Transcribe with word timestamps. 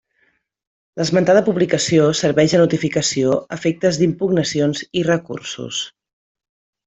L'esmentada 1.01 1.43
publicació 1.49 2.07
serveix 2.21 2.55
de 2.55 2.61
notificació 2.63 3.35
a 3.37 3.59
efectes 3.59 4.01
d'impugnacions 4.01 4.83
i 5.03 5.05
recursos. 5.11 5.83